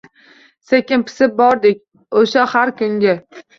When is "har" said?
2.57-2.75